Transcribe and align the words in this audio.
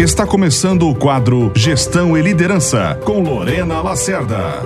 Está 0.00 0.26
começando 0.26 0.88
o 0.88 0.94
quadro 0.94 1.52
Gestão 1.54 2.16
e 2.16 2.22
Liderança 2.22 2.98
com 3.04 3.20
Lorena 3.20 3.82
Lacerda. 3.82 4.62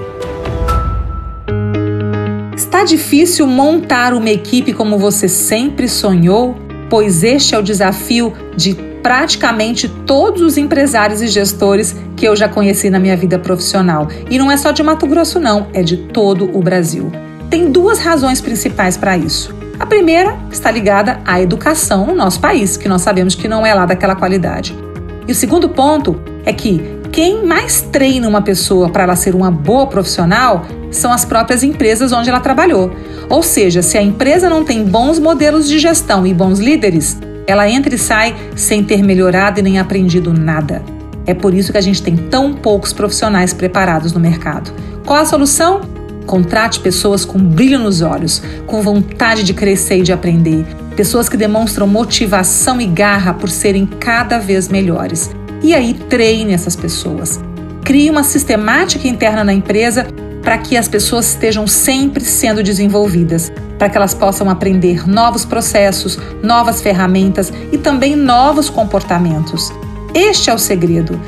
Está 2.56 2.84
difícil 2.84 3.44
montar 3.44 4.14
uma 4.14 4.30
equipe 4.30 4.72
como 4.72 4.96
você 4.96 5.26
sempre 5.26 5.88
sonhou? 5.88 6.56
Pois 6.88 7.24
este 7.24 7.56
é 7.56 7.58
o 7.58 7.62
desafio 7.64 8.32
de 8.56 8.74
praticamente 9.02 9.88
todos 9.88 10.40
os 10.40 10.56
empresários 10.56 11.20
e 11.20 11.26
gestores 11.26 11.96
que 12.16 12.24
eu 12.24 12.36
já 12.36 12.48
conheci 12.48 12.88
na 12.88 13.00
minha 13.00 13.16
vida 13.16 13.36
profissional. 13.36 14.06
E 14.30 14.38
não 14.38 14.52
é 14.52 14.56
só 14.56 14.70
de 14.70 14.84
Mato 14.84 15.04
Grosso, 15.04 15.40
não, 15.40 15.66
é 15.74 15.82
de 15.82 15.96
todo 15.96 16.56
o 16.56 16.62
Brasil. 16.62 17.10
Tem 17.50 17.72
duas 17.72 17.98
razões 17.98 18.40
principais 18.40 18.96
para 18.96 19.18
isso. 19.18 19.52
A 19.80 19.84
primeira 19.84 20.38
está 20.52 20.70
ligada 20.70 21.20
à 21.24 21.42
educação 21.42 22.06
no 22.06 22.14
nosso 22.14 22.38
país, 22.38 22.76
que 22.76 22.88
nós 22.88 23.02
sabemos 23.02 23.34
que 23.34 23.48
não 23.48 23.66
é 23.66 23.74
lá 23.74 23.84
daquela 23.84 24.14
qualidade. 24.14 24.93
E 25.26 25.32
o 25.32 25.34
segundo 25.34 25.68
ponto 25.68 26.20
é 26.44 26.52
que 26.52 26.82
quem 27.10 27.46
mais 27.46 27.80
treina 27.80 28.28
uma 28.28 28.42
pessoa 28.42 28.88
para 28.88 29.04
ela 29.04 29.16
ser 29.16 29.34
uma 29.34 29.50
boa 29.50 29.86
profissional 29.86 30.66
são 30.90 31.12
as 31.12 31.24
próprias 31.24 31.62
empresas 31.62 32.12
onde 32.12 32.28
ela 32.28 32.40
trabalhou. 32.40 32.90
Ou 33.30 33.42
seja, 33.42 33.82
se 33.82 33.96
a 33.96 34.02
empresa 34.02 34.50
não 34.50 34.64
tem 34.64 34.84
bons 34.84 35.18
modelos 35.18 35.68
de 35.68 35.78
gestão 35.78 36.26
e 36.26 36.34
bons 36.34 36.58
líderes, 36.58 37.18
ela 37.46 37.68
entra 37.68 37.94
e 37.94 37.98
sai 37.98 38.34
sem 38.56 38.82
ter 38.82 39.02
melhorado 39.02 39.60
e 39.60 39.62
nem 39.62 39.78
aprendido 39.78 40.32
nada. 40.32 40.82
É 41.26 41.32
por 41.32 41.54
isso 41.54 41.72
que 41.72 41.78
a 41.78 41.82
gente 41.82 42.02
tem 42.02 42.16
tão 42.16 42.52
poucos 42.52 42.92
profissionais 42.92 43.54
preparados 43.54 44.12
no 44.12 44.20
mercado. 44.20 44.72
Qual 45.06 45.18
a 45.18 45.24
solução? 45.24 45.93
Contrate 46.26 46.80
pessoas 46.80 47.24
com 47.24 47.38
brilho 47.38 47.78
nos 47.78 48.00
olhos, 48.00 48.42
com 48.66 48.82
vontade 48.82 49.42
de 49.42 49.52
crescer 49.54 49.98
e 49.98 50.02
de 50.02 50.12
aprender, 50.12 50.64
pessoas 50.96 51.28
que 51.28 51.36
demonstram 51.36 51.86
motivação 51.86 52.80
e 52.80 52.86
garra 52.86 53.34
por 53.34 53.50
serem 53.50 53.86
cada 53.86 54.38
vez 54.38 54.68
melhores. 54.68 55.30
E 55.62 55.74
aí 55.74 55.94
treine 55.94 56.52
essas 56.52 56.76
pessoas. 56.76 57.40
Crie 57.84 58.10
uma 58.10 58.22
sistemática 58.22 59.06
interna 59.06 59.44
na 59.44 59.52
empresa 59.52 60.06
para 60.42 60.58
que 60.58 60.76
as 60.76 60.86
pessoas 60.86 61.30
estejam 61.30 61.66
sempre 61.66 62.22
sendo 62.22 62.62
desenvolvidas, 62.62 63.50
para 63.78 63.88
que 63.88 63.96
elas 63.96 64.14
possam 64.14 64.50
aprender 64.50 65.08
novos 65.08 65.44
processos, 65.44 66.18
novas 66.42 66.82
ferramentas 66.82 67.52
e 67.72 67.78
também 67.78 68.14
novos 68.14 68.68
comportamentos. 68.68 69.72
Este 70.14 70.50
é 70.50 70.54
o 70.54 70.58
segredo. 70.58 71.20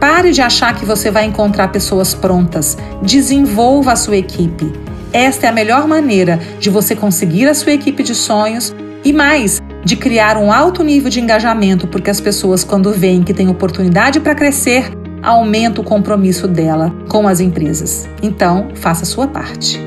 Pare 0.00 0.32
de 0.32 0.40
achar 0.40 0.74
que 0.74 0.86
você 0.86 1.10
vai 1.10 1.26
encontrar 1.26 1.68
pessoas 1.68 2.14
prontas. 2.14 2.78
Desenvolva 3.02 3.92
a 3.92 3.96
sua 3.96 4.16
equipe. 4.16 4.72
Esta 5.12 5.46
é 5.46 5.50
a 5.50 5.52
melhor 5.52 5.86
maneira 5.86 6.40
de 6.58 6.70
você 6.70 6.96
conseguir 6.96 7.46
a 7.46 7.54
sua 7.54 7.72
equipe 7.72 8.02
de 8.02 8.14
sonhos 8.14 8.74
e 9.04 9.12
mais, 9.12 9.60
de 9.84 9.96
criar 9.96 10.38
um 10.38 10.50
alto 10.50 10.82
nível 10.82 11.10
de 11.10 11.20
engajamento, 11.20 11.86
porque 11.86 12.08
as 12.08 12.18
pessoas, 12.18 12.64
quando 12.64 12.92
veem 12.92 13.22
que 13.22 13.34
tem 13.34 13.48
oportunidade 13.48 14.20
para 14.20 14.34
crescer, 14.34 14.90
aumenta 15.22 15.82
o 15.82 15.84
compromisso 15.84 16.48
dela 16.48 16.94
com 17.06 17.28
as 17.28 17.38
empresas. 17.38 18.08
Então, 18.22 18.68
faça 18.76 19.02
a 19.02 19.06
sua 19.06 19.28
parte. 19.28 19.78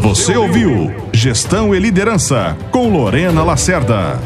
Você 0.00 0.36
ouviu 0.36 0.92
Gestão 1.12 1.72
e 1.72 1.78
Liderança 1.78 2.56
com 2.72 2.88
Lorena 2.88 3.44
Lacerda. 3.44 4.18